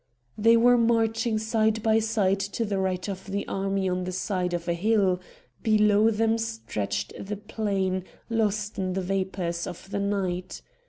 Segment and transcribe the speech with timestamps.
[0.35, 4.51] They were marching side by side to the right of the army on the side
[4.51, 5.21] of a hill;
[5.61, 10.63] below them stretched the plain lost in the vapours of the night.